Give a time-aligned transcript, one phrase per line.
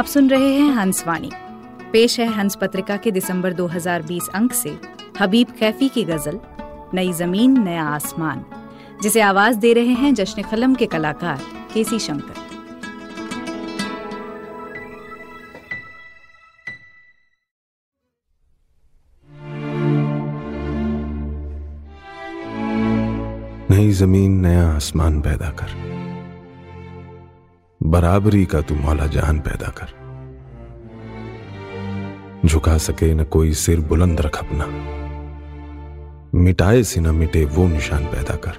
[0.00, 1.30] आप सुन रहे हैं हंसवाणी।
[1.92, 4.80] पेश है हंस पत्रिका के दिसंबर 2020 अंक से
[5.20, 6.40] हबीब कैफी की गज़ल,
[6.94, 8.44] नई ज़मीन, नया आसमान,
[9.02, 11.40] जिसे आवाज़ दे रहे हैं जश्न कलम के कलाकार
[11.74, 12.34] केसी शंकर।
[23.70, 25.99] नई ज़मीन, नया आसमान पैदा कर।
[27.90, 30.00] बराबरी का तू मौला जहान पैदा कर।
[32.48, 34.66] झुका सके न कोई सिर बुलंद रख अपना।
[36.38, 38.52] मिटाए से न मिटे वो निशान पैदा कर।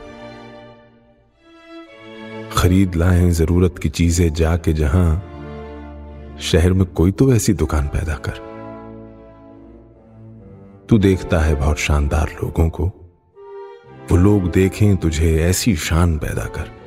[2.57, 5.23] खरीद लाए ज़रूरत की चीज़ें जाके जहाँ,
[6.41, 8.51] शहर में कोई तो ऐसी दुकान पैदा कर।
[10.89, 12.85] तू देखता है बहुत शानदार लोगों को।
[14.11, 16.80] वो लोग देखें तुझे ऐसी शान पैदा कर।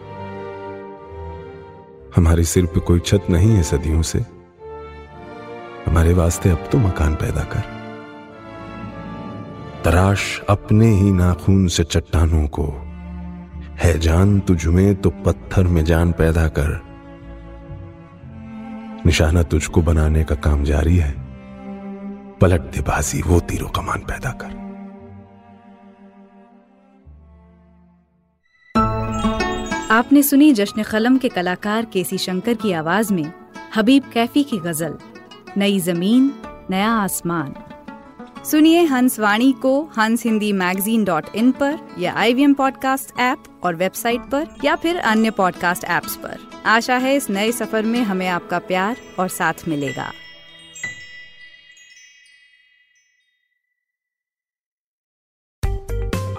[2.17, 4.19] हमारे सिर पे कोई छत नहीं है सदियों से।
[5.87, 7.63] हमारे वास्ते अब तो मकान पैदा कर।
[9.85, 12.67] तराश अपने ही नाखून से चट्टानों को।
[13.83, 16.81] है जान तुझ में तो पत्थर में जान पैदा कर।
[19.07, 21.15] निशाना तुझको बनाने का काम जारी है।
[22.41, 24.64] पलट दे बाजी वो तीरों कमान पैदा कर।
[29.95, 33.33] आपने सुनी जश्न कलम के कलाकार केसी शंकर की आवाज़ में
[33.77, 34.97] हबीब कैफी की गज़ल,
[35.57, 36.31] नई ज़मीन,
[36.71, 37.55] नया आसमान।
[38.45, 43.19] सुनिए हंस वाणी को हंस हिंदी मैगजीन डॉट इन पर या I V M podcast
[43.21, 47.83] app और वेबसाइट पर या फिर अन्य पॉडकास्ट ऐप्स पर। आशा है इस नए सफ़र
[47.83, 50.11] में हमें आपका प्यार और साथ मिलेगा।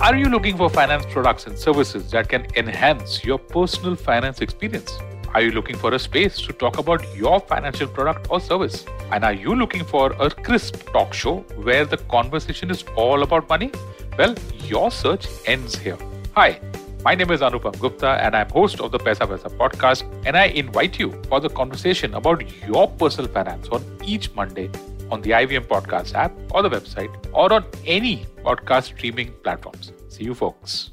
[0.06, 5.00] Are you looking for finance products and services that can enhance your personal finance experience?
[5.34, 8.86] Are you looking for a space to talk about your financial product or service?
[9.12, 13.50] And are you looking for a crisp talk show where the conversation is all about
[13.50, 13.72] money?
[14.16, 14.36] Well,
[14.66, 15.98] your search ends here.
[16.36, 16.62] Hi,
[17.04, 20.46] my name is Anupam Gupta and I'm host of the Pesa Pesa podcast and I
[20.66, 24.70] invite you for the conversation about your personal finance on each Monday
[25.12, 29.92] on the IVM Podcast app or the website or on any podcast streaming platforms.
[30.10, 30.92] See you, folks.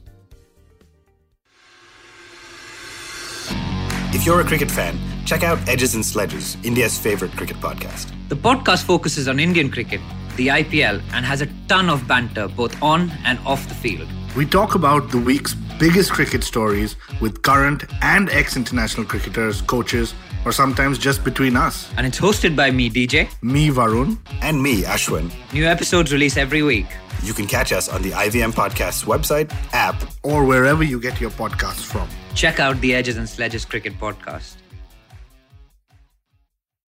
[4.15, 8.13] If you're a cricket fan, check out Edges and Sledges, India's favorite cricket podcast.
[8.29, 10.01] The podcast focuses on Indian cricket,
[10.37, 14.09] the IPL, and has a ton of banter both on and off the field.
[14.37, 20.15] We talk about the week's biggest cricket stories with current and ex international cricketers, coaches,
[20.45, 21.93] or sometimes just between us.
[21.97, 23.29] And it's hosted by me, DJ.
[23.43, 24.19] Me, Varun.
[24.41, 25.31] And me, Ashwin.
[25.53, 26.87] New episodes release every week.
[27.23, 31.31] You can catch us on the IVM Podcast's website, app, or wherever you get your
[31.31, 32.09] podcasts from.
[32.35, 34.57] Check out the Edges and Sledges Cricket Podcast.